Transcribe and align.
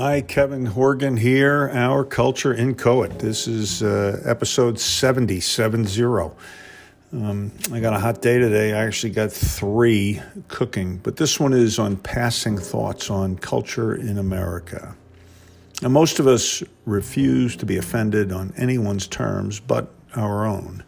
Hi, 0.00 0.20
Kevin 0.20 0.64
Horgan 0.64 1.16
here, 1.16 1.70
Our 1.74 2.04
Culture 2.04 2.54
in 2.54 2.68
Inchoate. 2.68 3.18
This 3.18 3.48
is 3.48 3.82
uh, 3.82 4.22
episode 4.24 4.78
70, 4.78 5.40
70. 5.40 6.04
Um, 7.12 7.50
I 7.72 7.80
got 7.80 7.94
a 7.94 7.98
hot 7.98 8.22
day 8.22 8.38
today. 8.38 8.74
I 8.74 8.84
actually 8.84 9.10
got 9.10 9.32
three 9.32 10.22
cooking, 10.46 10.98
but 10.98 11.16
this 11.16 11.40
one 11.40 11.52
is 11.52 11.80
on 11.80 11.96
passing 11.96 12.56
thoughts 12.56 13.10
on 13.10 13.38
culture 13.38 13.92
in 13.92 14.18
America. 14.18 14.94
Now, 15.82 15.88
most 15.88 16.20
of 16.20 16.28
us 16.28 16.62
refuse 16.84 17.56
to 17.56 17.66
be 17.66 17.76
offended 17.76 18.30
on 18.30 18.54
anyone's 18.56 19.08
terms 19.08 19.58
but 19.58 19.92
our 20.14 20.46
own. 20.46 20.84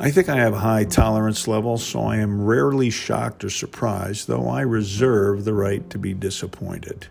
I 0.00 0.10
think 0.10 0.28
I 0.28 0.38
have 0.38 0.54
a 0.54 0.58
high 0.58 0.86
tolerance 0.86 1.46
level, 1.46 1.78
so 1.78 2.00
I 2.00 2.16
am 2.16 2.44
rarely 2.44 2.90
shocked 2.90 3.44
or 3.44 3.50
surprised, 3.50 4.26
though 4.26 4.48
I 4.48 4.62
reserve 4.62 5.44
the 5.44 5.54
right 5.54 5.88
to 5.90 5.98
be 6.00 6.14
disappointed 6.14 7.06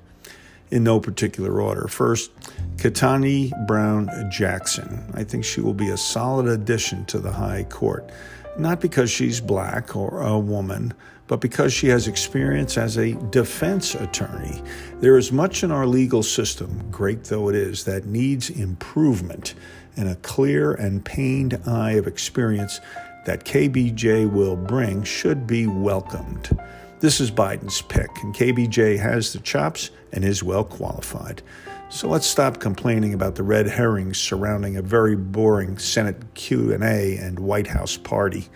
in 0.71 0.83
no 0.83 0.99
particular 0.99 1.61
order. 1.61 1.87
First, 1.87 2.31
Ketanji 2.77 3.51
Brown 3.67 4.09
Jackson. 4.31 5.11
I 5.13 5.23
think 5.23 5.45
she 5.45 5.61
will 5.61 5.73
be 5.73 5.89
a 5.89 5.97
solid 5.97 6.47
addition 6.47 7.05
to 7.05 7.19
the 7.19 7.31
High 7.31 7.63
Court, 7.63 8.09
not 8.57 8.81
because 8.81 9.09
she's 9.09 9.39
black 9.39 9.95
or 9.95 10.21
a 10.21 10.37
woman, 10.37 10.93
but 11.27 11.39
because 11.39 11.73
she 11.73 11.87
has 11.87 12.07
experience 12.07 12.77
as 12.77 12.97
a 12.97 13.13
defense 13.29 13.95
attorney. 13.95 14.61
There 14.99 15.17
is 15.17 15.31
much 15.31 15.63
in 15.63 15.71
our 15.71 15.87
legal 15.87 16.23
system, 16.23 16.83
great 16.91 17.23
though 17.23 17.49
it 17.49 17.55
is, 17.55 17.85
that 17.85 18.05
needs 18.05 18.49
improvement, 18.49 19.53
and 19.95 20.09
a 20.09 20.15
clear 20.17 20.73
and 20.73 21.03
pained 21.05 21.59
eye 21.65 21.93
of 21.93 22.07
experience 22.07 22.81
that 23.25 23.45
KBJ 23.45 24.29
will 24.29 24.55
bring 24.55 25.03
should 25.03 25.47
be 25.47 25.65
welcomed. 25.65 26.57
This 27.03 27.19
is 27.19 27.31
Biden's 27.31 27.81
pick, 27.81 28.23
and 28.23 28.33
KBJ 28.33 28.97
has 28.97 29.33
the 29.33 29.39
chops 29.39 29.91
and 30.13 30.23
is 30.23 30.41
well 30.41 30.63
qualified. 30.63 31.41
So 31.89 32.07
let's 32.07 32.25
stop 32.25 32.61
complaining 32.61 33.13
about 33.13 33.35
the 33.35 33.43
red 33.43 33.67
herrings 33.67 34.17
surrounding 34.17 34.77
a 34.77 34.81
very 34.81 35.17
boring 35.17 35.77
Senate 35.77 36.15
Q&A 36.33 37.17
and 37.17 37.39
White 37.39 37.67
House 37.67 37.97
party. 37.97 38.47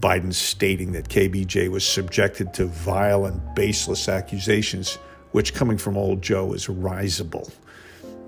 Biden 0.00 0.34
stating 0.34 0.90
that 0.94 1.10
KBJ 1.10 1.70
was 1.70 1.86
subjected 1.86 2.52
to 2.54 2.66
vile 2.66 3.24
and 3.24 3.40
baseless 3.54 4.08
accusations, 4.08 4.96
which 5.30 5.54
coming 5.54 5.78
from 5.78 5.96
old 5.96 6.22
Joe 6.22 6.52
is 6.54 6.68
risible. 6.68 7.52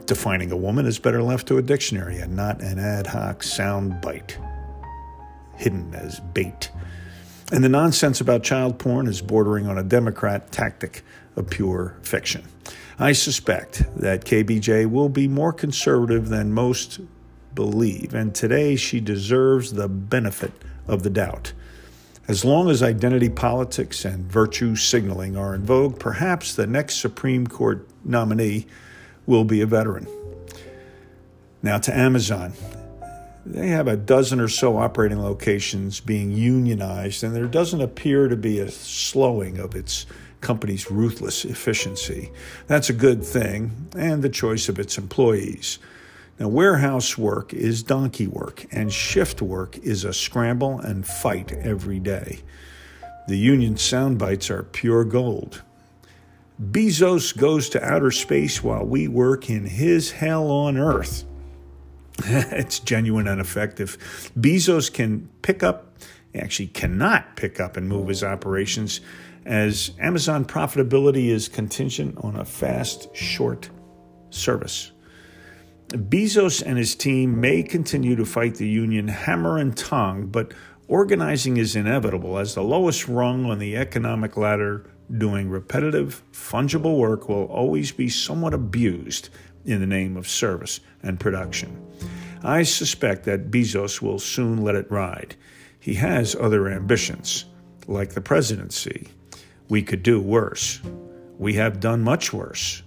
Defining 0.06 0.52
a 0.52 0.56
woman 0.56 0.86
is 0.86 1.00
better 1.00 1.20
left 1.20 1.48
to 1.48 1.58
a 1.58 1.62
dictionary 1.62 2.18
and 2.18 2.36
not 2.36 2.62
an 2.62 2.78
ad 2.78 3.08
hoc 3.08 3.42
sound 3.42 4.00
bite 4.00 4.38
hidden 5.56 5.92
as 5.96 6.20
bait. 6.32 6.70
And 7.52 7.62
the 7.62 7.68
nonsense 7.68 8.18
about 8.22 8.42
child 8.42 8.78
porn 8.78 9.06
is 9.06 9.20
bordering 9.20 9.66
on 9.66 9.76
a 9.76 9.82
Democrat 9.82 10.50
tactic 10.50 11.02
of 11.36 11.50
pure 11.50 11.98
fiction. 12.02 12.44
I 12.98 13.12
suspect 13.12 13.84
that 13.94 14.24
KBJ 14.24 14.90
will 14.90 15.10
be 15.10 15.28
more 15.28 15.52
conservative 15.52 16.30
than 16.30 16.54
most 16.54 17.00
believe, 17.54 18.14
and 18.14 18.34
today 18.34 18.74
she 18.76 19.00
deserves 19.00 19.74
the 19.74 19.86
benefit 19.86 20.52
of 20.88 21.02
the 21.02 21.10
doubt. 21.10 21.52
As 22.26 22.42
long 22.42 22.70
as 22.70 22.82
identity 22.82 23.28
politics 23.28 24.06
and 24.06 24.32
virtue 24.32 24.74
signaling 24.74 25.36
are 25.36 25.54
in 25.54 25.62
vogue, 25.62 25.98
perhaps 25.98 26.54
the 26.54 26.66
next 26.66 27.00
Supreme 27.00 27.46
Court 27.46 27.86
nominee 28.02 28.66
will 29.26 29.44
be 29.44 29.60
a 29.60 29.66
veteran. 29.66 30.06
Now 31.62 31.76
to 31.76 31.94
Amazon. 31.94 32.54
They 33.44 33.68
have 33.68 33.88
a 33.88 33.96
dozen 33.96 34.38
or 34.38 34.48
so 34.48 34.76
operating 34.76 35.20
locations 35.20 35.98
being 35.98 36.30
unionized, 36.30 37.24
and 37.24 37.34
there 37.34 37.46
doesn't 37.46 37.80
appear 37.80 38.28
to 38.28 38.36
be 38.36 38.60
a 38.60 38.70
slowing 38.70 39.58
of 39.58 39.74
its 39.74 40.06
company's 40.40 40.90
ruthless 40.90 41.44
efficiency. 41.44 42.30
That's 42.68 42.88
a 42.88 42.94
good 42.94 43.24
thing, 43.24 43.88
and 43.96 44.22
the 44.22 44.28
choice 44.28 44.68
of 44.68 44.78
its 44.78 44.96
employees. 44.96 45.80
Now, 46.38 46.48
warehouse 46.48 47.18
work 47.18 47.52
is 47.52 47.82
donkey 47.82 48.26
work, 48.26 48.66
and 48.70 48.92
shift 48.92 49.42
work 49.42 49.76
is 49.78 50.04
a 50.04 50.12
scramble 50.12 50.78
and 50.78 51.06
fight 51.06 51.52
every 51.52 51.98
day. 51.98 52.40
The 53.28 53.36
union 53.36 53.76
sound 53.76 54.18
bites 54.18 54.50
are 54.50 54.62
pure 54.62 55.04
gold. 55.04 55.62
Bezos 56.60 57.36
goes 57.36 57.68
to 57.70 57.84
outer 57.84 58.10
space 58.12 58.62
while 58.62 58.84
we 58.84 59.08
work 59.08 59.50
in 59.50 59.66
his 59.66 60.12
hell 60.12 60.48
on 60.50 60.76
earth. 60.76 61.24
it's 62.24 62.78
genuine 62.78 63.28
and 63.28 63.40
effective. 63.40 63.96
Bezos 64.38 64.92
can 64.92 65.28
pick 65.42 65.62
up, 65.62 65.96
actually 66.34 66.68
cannot 66.68 67.36
pick 67.36 67.60
up 67.60 67.76
and 67.76 67.88
move 67.88 68.08
his 68.08 68.22
operations 68.22 69.00
as 69.44 69.90
Amazon 69.98 70.44
profitability 70.44 71.28
is 71.28 71.48
contingent 71.48 72.16
on 72.18 72.36
a 72.36 72.44
fast, 72.44 73.14
short 73.14 73.70
service. 74.30 74.92
Bezos 75.88 76.62
and 76.64 76.78
his 76.78 76.94
team 76.94 77.40
may 77.40 77.62
continue 77.62 78.16
to 78.16 78.24
fight 78.24 78.54
the 78.54 78.68
union 78.68 79.08
hammer 79.08 79.58
and 79.58 79.76
tongue, 79.76 80.26
but 80.26 80.54
organizing 80.88 81.56
is 81.56 81.76
inevitable 81.76 82.38
as 82.38 82.54
the 82.54 82.62
lowest 82.62 83.08
rung 83.08 83.46
on 83.46 83.58
the 83.58 83.76
economic 83.76 84.36
ladder 84.36 84.86
doing 85.18 85.50
repetitive, 85.50 86.22
fungible 86.32 86.96
work 86.96 87.28
will 87.28 87.44
always 87.44 87.92
be 87.92 88.08
somewhat 88.08 88.54
abused 88.54 89.28
in 89.64 89.80
the 89.80 89.86
name 89.86 90.16
of 90.16 90.28
service 90.28 90.80
and 91.02 91.20
production. 91.20 91.86
I 92.42 92.64
suspect 92.64 93.24
that 93.24 93.50
Bezos 93.50 94.02
will 94.02 94.18
soon 94.18 94.62
let 94.62 94.74
it 94.74 94.90
ride. 94.90 95.36
He 95.78 95.94
has 95.94 96.34
other 96.34 96.68
ambitions, 96.68 97.44
like 97.86 98.10
the 98.10 98.20
presidency. 98.20 99.08
We 99.68 99.82
could 99.82 100.02
do 100.02 100.20
worse. 100.20 100.80
We 101.38 101.54
have 101.54 101.80
done 101.80 102.02
much 102.02 102.32
worse. 102.32 102.82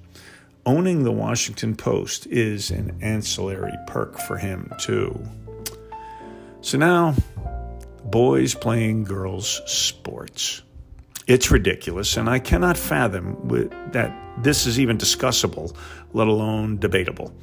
Owning 0.66 1.04
the 1.04 1.12
Washington 1.12 1.76
Post 1.76 2.28
is 2.28 2.72
an 2.72 2.98
ancillary 3.02 3.78
perk 3.88 4.18
for 4.18 4.38
him, 4.38 4.74
too. 4.80 5.22
So 6.62 6.78
now, 6.78 7.16
boys 8.04 8.56
playing 8.56 9.04
girls' 9.04 9.62
sports. 9.66 10.64
It's 11.28 11.50
ridiculous, 11.50 12.18
and 12.18 12.30
I 12.30 12.38
cannot 12.38 12.78
fathom 12.78 13.36
that 13.94 14.14
this 14.44 14.68
is 14.68 14.80
even 14.80 14.98
discussable, 14.98 15.76
let 16.14 16.28
alone 16.28 16.78
debatable. 16.78 17.34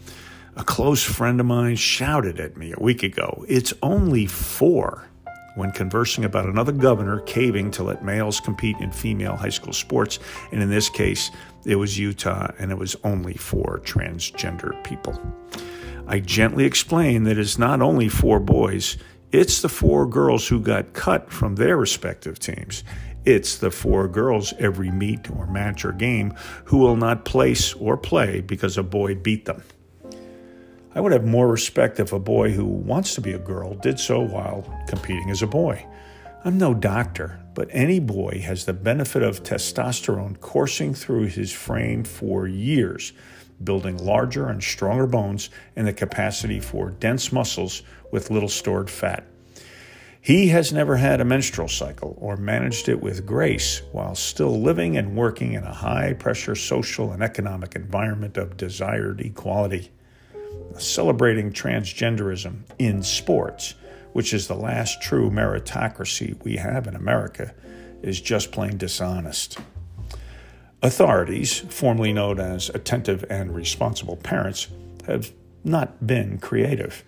A 0.54 0.62
close 0.62 1.03
friend 1.03 1.41
of 1.41 1.47
mine 1.47 1.75
shouted 1.75 2.38
at 2.38 2.56
me 2.56 2.72
a 2.76 2.81
week 2.81 3.03
ago, 3.03 3.44
It's 3.48 3.75
only 3.82 4.26
four, 4.26 5.09
when 5.56 5.72
conversing 5.72 6.25
about 6.25 6.47
another 6.47 6.72
governor 6.72 7.20
caving 7.20 7.72
to 7.72 7.82
let 7.82 8.04
males 8.04 8.38
compete 8.38 8.76
in 8.78 8.93
female 8.93 9.37
high 9.37 9.48
school 9.48 9.72
sports. 9.72 10.19
And 10.53 10.62
in 10.62 10.70
this 10.70 10.88
case, 10.88 11.31
it 11.64 11.76
was 11.76 11.99
Utah, 11.99 12.53
and 12.59 12.70
it 12.70 12.78
was 12.78 12.97
only 13.03 13.34
for 13.34 13.81
transgender 13.81 14.82
people. 14.84 15.20
I 16.06 16.20
gently 16.20 16.64
explained 16.64 17.26
that 17.26 17.38
it's 17.38 17.59
not 17.59 17.82
only 17.82 18.09
four 18.09 18.38
boys, 18.38 18.97
it's 19.32 19.62
the 19.62 19.69
four 19.69 20.06
girls 20.06 20.47
who 20.47 20.60
got 20.60 20.93
cut 20.93 21.32
from 21.32 21.56
their 21.56 21.76
respective 21.76 22.38
teams. 22.38 22.84
It's 23.24 23.56
the 23.58 23.70
four 23.70 24.08
girls 24.08 24.52
every 24.58 24.90
meet 24.90 25.30
or 25.30 25.46
match 25.46 25.84
or 25.84 25.92
game 25.92 26.34
who 26.64 26.78
will 26.78 26.96
not 26.96 27.24
place 27.24 27.72
or 27.74 27.96
play 27.96 28.40
because 28.40 28.76
a 28.76 28.82
boy 28.82 29.14
beat 29.14 29.44
them. 29.44 29.62
I 30.94 31.00
would 31.00 31.12
have 31.12 31.24
more 31.24 31.48
respect 31.48 32.00
if 32.00 32.12
a 32.12 32.18
boy 32.18 32.50
who 32.50 32.64
wants 32.64 33.14
to 33.14 33.20
be 33.20 33.32
a 33.32 33.38
girl 33.38 33.74
did 33.74 34.00
so 34.00 34.20
while 34.20 34.64
competing 34.88 35.30
as 35.30 35.40
a 35.40 35.46
boy. 35.46 35.86
I'm 36.44 36.58
no 36.58 36.74
doctor, 36.74 37.40
but 37.54 37.68
any 37.70 38.00
boy 38.00 38.42
has 38.44 38.64
the 38.64 38.72
benefit 38.72 39.22
of 39.22 39.44
testosterone 39.44 40.40
coursing 40.40 40.92
through 40.92 41.26
his 41.26 41.52
frame 41.52 42.02
for 42.02 42.48
years, 42.48 43.12
building 43.62 43.96
larger 43.98 44.48
and 44.48 44.60
stronger 44.62 45.06
bones 45.06 45.48
and 45.76 45.86
the 45.86 45.92
capacity 45.92 46.58
for 46.58 46.90
dense 46.90 47.30
muscles 47.30 47.82
with 48.10 48.32
little 48.32 48.48
stored 48.48 48.90
fat. 48.90 49.24
He 50.24 50.50
has 50.50 50.72
never 50.72 50.98
had 50.98 51.20
a 51.20 51.24
menstrual 51.24 51.66
cycle 51.66 52.16
or 52.20 52.36
managed 52.36 52.88
it 52.88 53.02
with 53.02 53.26
grace 53.26 53.82
while 53.90 54.14
still 54.14 54.60
living 54.60 54.96
and 54.96 55.16
working 55.16 55.54
in 55.54 55.64
a 55.64 55.74
high 55.74 56.12
pressure 56.12 56.54
social 56.54 57.10
and 57.10 57.24
economic 57.24 57.74
environment 57.74 58.36
of 58.36 58.56
desired 58.56 59.20
equality. 59.20 59.90
Celebrating 60.78 61.52
transgenderism 61.52 62.60
in 62.78 63.02
sports, 63.02 63.74
which 64.12 64.32
is 64.32 64.46
the 64.46 64.54
last 64.54 65.02
true 65.02 65.28
meritocracy 65.28 66.40
we 66.44 66.54
have 66.54 66.86
in 66.86 66.94
America, 66.94 67.52
is 68.00 68.20
just 68.20 68.52
plain 68.52 68.76
dishonest. 68.78 69.58
Authorities, 70.82 71.58
formerly 71.68 72.12
known 72.12 72.38
as 72.38 72.68
attentive 72.68 73.25
and 73.28 73.56
responsible 73.56 74.16
parents, 74.18 74.68
have 75.08 75.32
not 75.64 76.06
been 76.06 76.38
creative. 76.38 77.02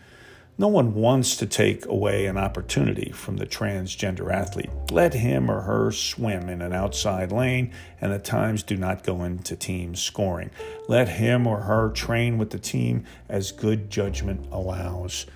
No 0.56 0.68
one 0.68 0.94
wants 0.94 1.36
to 1.38 1.46
take 1.46 1.84
away 1.86 2.26
an 2.26 2.36
opportunity 2.36 3.10
from 3.10 3.38
the 3.38 3.46
transgender 3.46 4.32
athlete. 4.32 4.70
Let 4.92 5.12
him 5.12 5.50
or 5.50 5.62
her 5.62 5.90
swim 5.90 6.48
in 6.48 6.62
an 6.62 6.72
outside 6.72 7.32
lane, 7.32 7.72
and 8.00 8.12
the 8.12 8.20
times 8.20 8.62
do 8.62 8.76
not 8.76 9.02
go 9.02 9.24
into 9.24 9.56
team 9.56 9.96
scoring. 9.96 10.50
Let 10.86 11.08
him 11.08 11.48
or 11.48 11.62
her 11.62 11.90
train 11.90 12.38
with 12.38 12.50
the 12.50 12.60
team 12.60 13.02
as 13.28 13.50
good 13.50 13.90
judgment 13.90 14.46
allows. 14.52 15.26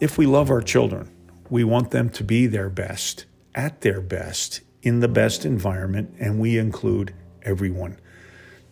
If 0.00 0.18
we 0.18 0.26
love 0.26 0.50
our 0.50 0.60
children, 0.60 1.10
we 1.48 1.64
want 1.64 1.90
them 1.90 2.10
to 2.10 2.22
be 2.22 2.46
their 2.46 2.68
best, 2.68 3.24
at 3.54 3.80
their 3.80 4.02
best, 4.02 4.60
in 4.82 5.00
the 5.00 5.08
best 5.08 5.46
environment, 5.46 6.14
and 6.18 6.38
we 6.38 6.58
include 6.58 7.14
everyone. 7.42 7.98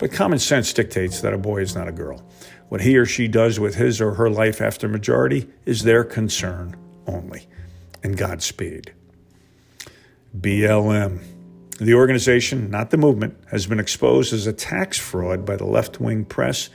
But 0.01 0.13
common 0.13 0.39
sense 0.39 0.73
dictates 0.73 1.21
that 1.21 1.35
a 1.35 1.39
boy 1.39 1.61
is 1.61 1.75
not 1.75 1.87
a 1.87 1.93
girl. 1.93 2.27
What 2.71 2.81
he 2.81 2.97
or 2.97 3.05
she 3.05 3.29
does 3.29 3.61
with 3.61 3.75
his 3.75 4.01
or 4.01 4.15
her 4.15 4.31
life 4.31 4.63
after 4.63 4.89
majority 4.89 5.47
is 5.67 5.83
their 5.83 6.05
concern 6.05 6.75
only. 7.07 7.47
And 8.03 8.17
Godspeed. 8.17 8.95
BLM. 10.35 11.23
The 11.79 11.95
organization, 11.95 12.71
not 12.71 12.91
the 12.91 12.97
movement, 12.97 13.37
has 13.51 13.67
been 13.67 13.79
exposed 13.79 14.33
as 14.33 14.47
a 14.47 14.55
tax 14.55 14.99
fraud 14.99 15.45
by 15.45 15.57
the 15.57 15.67
left 15.67 16.01
wing 16.01 16.25
press, 16.25 16.71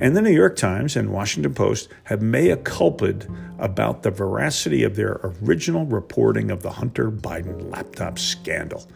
and 0.00 0.16
the 0.16 0.22
New 0.22 0.32
York 0.32 0.56
Times 0.56 0.96
and 0.96 1.12
Washington 1.12 1.52
Post 1.52 1.90
have 2.04 2.22
mea 2.22 2.56
culpa'd 2.56 3.28
about 3.58 4.02
the 4.02 4.10
veracity 4.10 4.84
of 4.84 4.96
their 4.96 5.20
original 5.42 5.84
reporting 5.84 6.50
of 6.50 6.62
the 6.62 6.70
Hunter 6.70 7.10
Biden 7.10 7.70
laptop 7.70 8.18
scandal. 8.18 8.88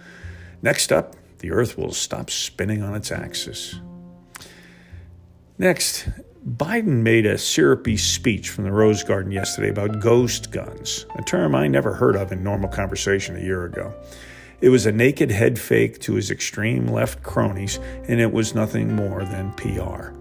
Next 0.63 0.91
up, 0.91 1.17
the 1.45 1.51
Earth 1.51 1.77
will 1.77 1.93
stop 1.93 2.31
spinning 2.31 2.83
on 2.83 2.95
its 2.95 3.13
axis. 3.13 3.79
Next, 5.59 6.09
Biden 6.49 7.03
made 7.03 7.27
a 7.27 7.37
syrupy 7.37 7.99
speech 7.99 8.49
from 8.49 8.65
the 8.65 8.73
Rose 8.73 9.05
Garden 9.05 9.31
yesterday 9.31 9.69
about 9.69 10.01
ghost 10.01 10.51
guns, 10.51 11.05
a 11.17 11.23
term 11.23 11.55
I 11.55 11.69
never 11.69 11.93
heard 11.93 12.17
of 12.17 12.33
in 12.33 12.43
normal 12.43 12.71
conversation 12.71 13.37
a 13.37 13.43
year 13.43 13.67
ago. 13.67 13.93
It 14.63 14.71
was 14.71 14.87
a 14.87 14.93
naked 14.93 15.31
head 15.31 15.59
fake 15.59 16.01
to 16.01 16.15
his 16.15 16.31
extreme 16.31 16.87
left 16.87 17.23
cronies, 17.23 17.79
and 18.09 18.23
it 18.23 18.33
was 18.33 18.55
nothing 18.55 18.97
more 18.97 19.23
than 19.23 19.53
PR. 19.53 20.17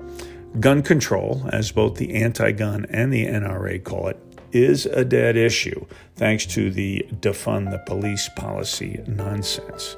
Gun 0.59 0.83
control, 0.83 1.47
as 1.53 1.71
both 1.71 1.95
the 1.95 2.15
anti 2.15 2.51
gun 2.51 2.85
and 2.89 3.13
the 3.13 3.25
NRA 3.27 3.81
call 3.81 4.09
it, 4.09 4.19
is 4.51 4.85
a 4.87 5.05
dead 5.05 5.37
issue 5.37 5.85
thanks 6.17 6.45
to 6.47 6.69
the 6.69 7.07
defund 7.21 7.71
the 7.71 7.79
police 7.79 8.27
policy 8.35 9.01
nonsense. 9.07 9.95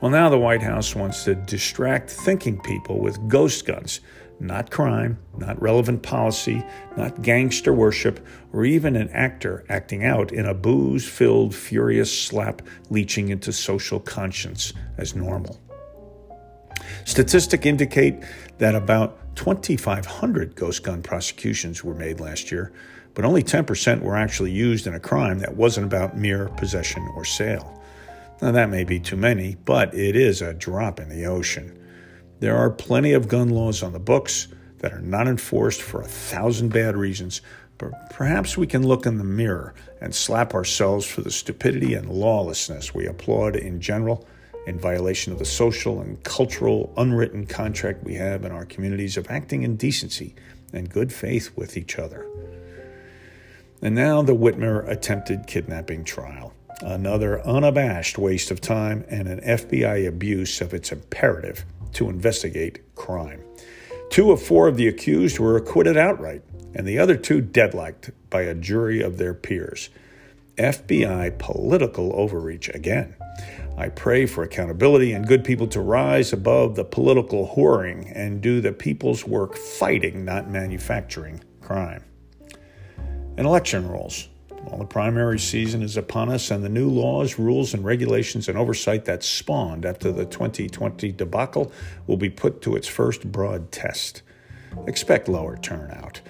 Well, 0.00 0.10
now 0.10 0.28
the 0.28 0.38
White 0.38 0.62
House 0.62 0.94
wants 0.94 1.24
to 1.24 1.34
distract 1.34 2.10
thinking 2.10 2.60
people 2.60 3.00
with 3.00 3.28
ghost 3.28 3.66
guns 3.66 4.00
not 4.38 4.70
crime, 4.70 5.18
not 5.38 5.60
relevant 5.60 6.02
policy, 6.02 6.62
not 6.96 7.22
gangster 7.22 7.72
worship, 7.72 8.24
or 8.52 8.64
even 8.64 8.96
an 8.96 9.08
actor 9.10 9.64
acting 9.68 10.04
out 10.04 10.32
in 10.32 10.44
a 10.44 10.54
booze 10.54 11.08
filled, 11.08 11.54
furious 11.54 12.12
slap 12.12 12.62
leaching 12.90 13.30
into 13.30 13.52
social 13.52 13.98
conscience 13.98 14.72
as 14.98 15.14
normal. 15.14 15.60
Statistics 17.04 17.64
indicate 17.64 18.22
that 18.58 18.74
about 18.74 19.18
2,500 19.36 20.54
ghost 20.54 20.82
gun 20.82 21.02
prosecutions 21.02 21.82
were 21.82 21.94
made 21.94 22.20
last 22.20 22.50
year, 22.50 22.72
but 23.14 23.24
only 23.24 23.42
10% 23.42 24.02
were 24.02 24.16
actually 24.16 24.50
used 24.50 24.86
in 24.86 24.94
a 24.94 25.00
crime 25.00 25.38
that 25.38 25.56
wasn't 25.56 25.86
about 25.86 26.16
mere 26.16 26.48
possession 26.50 27.02
or 27.16 27.24
sale. 27.24 27.82
Now, 28.42 28.50
that 28.52 28.68
may 28.68 28.84
be 28.84 29.00
too 29.00 29.16
many, 29.16 29.56
but 29.64 29.94
it 29.94 30.14
is 30.14 30.42
a 30.42 30.52
drop 30.52 31.00
in 31.00 31.08
the 31.08 31.26
ocean. 31.26 31.78
There 32.40 32.56
are 32.56 32.70
plenty 32.70 33.12
of 33.12 33.28
gun 33.28 33.48
laws 33.48 33.82
on 33.82 33.92
the 33.92 33.98
books 33.98 34.48
that 34.78 34.92
are 34.92 35.00
not 35.00 35.26
enforced 35.26 35.80
for 35.80 36.02
a 36.02 36.08
thousand 36.08 36.68
bad 36.68 36.96
reasons, 36.96 37.40
but 37.78 37.92
perhaps 38.10 38.56
we 38.56 38.66
can 38.66 38.86
look 38.86 39.06
in 39.06 39.16
the 39.16 39.24
mirror 39.24 39.74
and 40.00 40.14
slap 40.14 40.54
ourselves 40.54 41.06
for 41.06 41.22
the 41.22 41.30
stupidity 41.30 41.94
and 41.94 42.10
lawlessness 42.10 42.94
we 42.94 43.06
applaud 43.06 43.56
in 43.56 43.80
general 43.80 44.26
in 44.66 44.78
violation 44.78 45.32
of 45.32 45.38
the 45.38 45.44
social 45.44 46.00
and 46.00 46.22
cultural 46.24 46.92
unwritten 46.96 47.46
contract 47.46 48.04
we 48.04 48.14
have 48.14 48.44
in 48.44 48.52
our 48.52 48.64
communities 48.66 49.16
of 49.16 49.30
acting 49.30 49.62
in 49.62 49.76
decency 49.76 50.34
and 50.72 50.90
good 50.90 51.12
faith 51.12 51.50
with 51.56 51.76
each 51.76 51.98
other. 51.98 52.26
And 53.80 53.94
now 53.94 54.22
the 54.22 54.34
Whitmer 54.34 54.88
attempted 54.88 55.46
kidnapping 55.46 56.04
trial. 56.04 56.52
Another 56.82 57.40
unabashed 57.46 58.18
waste 58.18 58.50
of 58.50 58.60
time 58.60 59.04
and 59.08 59.28
an 59.28 59.40
FBI 59.40 60.06
abuse 60.06 60.60
of 60.60 60.74
its 60.74 60.92
imperative 60.92 61.64
to 61.92 62.10
investigate 62.10 62.94
crime. 62.94 63.42
Two 64.10 64.30
of 64.30 64.42
four 64.42 64.68
of 64.68 64.76
the 64.76 64.86
accused 64.86 65.38
were 65.38 65.56
acquitted 65.56 65.96
outright, 65.96 66.42
and 66.74 66.86
the 66.86 66.98
other 66.98 67.16
two 67.16 67.40
deadlocked 67.40 68.10
by 68.28 68.42
a 68.42 68.54
jury 68.54 69.00
of 69.00 69.16
their 69.16 69.34
peers. 69.34 69.88
FBI 70.56 71.38
political 71.38 72.12
overreach 72.14 72.68
again. 72.70 73.14
I 73.76 73.88
pray 73.88 74.26
for 74.26 74.42
accountability 74.42 75.12
and 75.12 75.26
good 75.26 75.44
people 75.44 75.66
to 75.68 75.80
rise 75.80 76.32
above 76.32 76.76
the 76.76 76.84
political 76.84 77.54
whoring 77.56 78.10
and 78.14 78.40
do 78.40 78.60
the 78.60 78.72
people's 78.72 79.26
work 79.26 79.56
fighting, 79.56 80.24
not 80.24 80.48
manufacturing, 80.48 81.42
crime. 81.60 82.04
And 83.36 83.46
election 83.46 83.86
rules. 83.88 84.28
Well, 84.66 84.78
the 84.78 84.84
primary 84.84 85.38
season 85.38 85.80
is 85.80 85.96
upon 85.96 86.28
us, 86.28 86.50
and 86.50 86.64
the 86.64 86.68
new 86.68 86.90
laws, 86.90 87.38
rules, 87.38 87.72
and 87.72 87.84
regulations 87.84 88.48
and 88.48 88.58
oversight 88.58 89.04
that 89.04 89.22
spawned 89.22 89.86
after 89.86 90.10
the 90.10 90.24
2020 90.24 91.12
debacle 91.12 91.70
will 92.08 92.16
be 92.16 92.30
put 92.30 92.62
to 92.62 92.74
its 92.74 92.88
first 92.88 93.30
broad 93.30 93.70
test. 93.70 94.22
Expect 94.88 95.28
lower 95.28 95.56
turnout. 95.56 96.20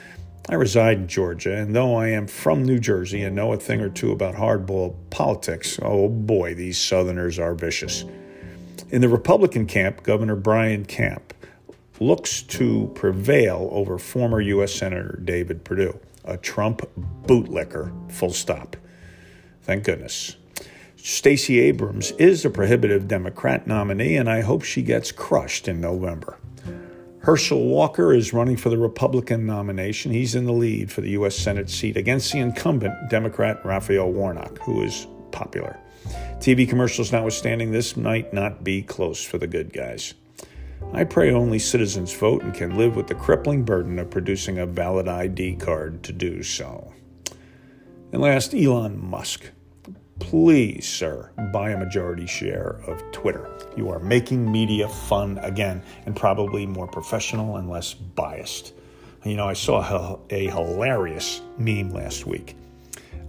I 0.50 0.54
reside 0.54 0.98
in 0.98 1.08
Georgia, 1.08 1.56
and 1.56 1.74
though 1.74 1.96
I 1.96 2.08
am 2.08 2.26
from 2.26 2.62
New 2.62 2.78
Jersey 2.78 3.22
and 3.22 3.34
know 3.34 3.54
a 3.54 3.56
thing 3.56 3.80
or 3.80 3.88
two 3.88 4.12
about 4.12 4.34
hardball 4.34 4.94
politics, 5.08 5.78
oh 5.80 6.10
boy, 6.10 6.54
these 6.54 6.76
Southerners 6.76 7.38
are 7.38 7.54
vicious. 7.54 8.04
In 8.90 9.00
the 9.00 9.08
Republican 9.08 9.66
camp, 9.66 10.02
Governor 10.02 10.36
Brian 10.36 10.84
Kemp 10.84 11.32
looks 12.00 12.42
to 12.42 12.92
prevail 12.94 13.70
over 13.72 13.96
former 13.96 14.42
U.S. 14.42 14.74
Senator 14.74 15.18
David 15.24 15.64
Perdue 15.64 15.98
a 16.26 16.36
Trump 16.36 16.82
bootlicker, 17.26 18.10
full 18.10 18.32
stop. 18.32 18.76
Thank 19.62 19.84
goodness. 19.84 20.36
Stacey 20.96 21.60
Abrams 21.60 22.10
is 22.12 22.44
a 22.44 22.50
prohibitive 22.50 23.06
Democrat 23.06 23.66
nominee, 23.66 24.16
and 24.16 24.28
I 24.28 24.40
hope 24.40 24.62
she 24.62 24.82
gets 24.82 25.12
crushed 25.12 25.68
in 25.68 25.80
November. 25.80 26.38
Herschel 27.20 27.64
Walker 27.64 28.12
is 28.12 28.32
running 28.32 28.56
for 28.56 28.70
the 28.70 28.78
Republican 28.78 29.46
nomination. 29.46 30.12
He's 30.12 30.34
in 30.34 30.44
the 30.44 30.52
lead 30.52 30.92
for 30.92 31.00
the 31.00 31.10
U.S. 31.10 31.36
Senate 31.36 31.70
seat 31.70 31.96
against 31.96 32.32
the 32.32 32.38
incumbent 32.38 32.94
Democrat 33.10 33.64
Raphael 33.64 34.12
Warnock, 34.12 34.58
who 34.58 34.82
is 34.82 35.06
popular. 35.32 35.78
TV 36.38 36.68
commercials 36.68 37.12
notwithstanding, 37.12 37.72
this 37.72 37.96
might 37.96 38.32
not 38.32 38.62
be 38.62 38.82
close 38.82 39.24
for 39.24 39.38
the 39.38 39.46
good 39.46 39.72
guys. 39.72 40.14
I 40.92 41.04
pray 41.04 41.32
only 41.32 41.58
citizens 41.58 42.12
vote 42.12 42.42
and 42.42 42.54
can 42.54 42.76
live 42.76 42.96
with 42.96 43.06
the 43.06 43.14
crippling 43.14 43.64
burden 43.64 43.98
of 43.98 44.08
producing 44.10 44.58
a 44.58 44.66
valid 44.66 45.08
ID 45.08 45.56
card 45.56 46.02
to 46.04 46.12
do 46.12 46.42
so. 46.42 46.92
And 48.12 48.22
last, 48.22 48.54
Elon 48.54 49.04
Musk. 49.04 49.50
Please, 50.18 50.88
sir, 50.88 51.30
buy 51.52 51.70
a 51.70 51.76
majority 51.76 52.26
share 52.26 52.80
of 52.86 53.02
Twitter. 53.12 53.50
You 53.76 53.90
are 53.90 53.98
making 53.98 54.50
media 54.50 54.88
fun 54.88 55.38
again 55.42 55.82
and 56.06 56.16
probably 56.16 56.64
more 56.64 56.86
professional 56.86 57.56
and 57.56 57.68
less 57.68 57.92
biased. 57.92 58.72
You 59.24 59.36
know, 59.36 59.46
I 59.46 59.52
saw 59.52 60.18
a 60.30 60.46
hilarious 60.46 61.42
meme 61.58 61.90
last 61.90 62.26
week. 62.26 62.56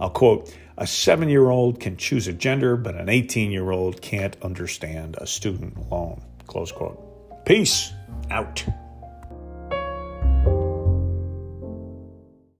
I'll 0.00 0.10
quote 0.10 0.56
A 0.78 0.86
seven 0.86 1.28
year 1.28 1.50
old 1.50 1.80
can 1.80 1.96
choose 1.96 2.28
a 2.28 2.32
gender, 2.32 2.76
but 2.76 2.94
an 2.94 3.08
18 3.08 3.50
year 3.50 3.70
old 3.70 4.00
can't 4.00 4.36
understand 4.42 5.16
a 5.18 5.26
student 5.26 5.90
loan. 5.90 6.22
Close 6.46 6.72
quote. 6.72 7.07
Peace 7.48 7.94
out. 8.30 8.62